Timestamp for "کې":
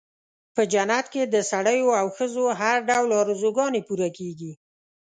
1.13-1.23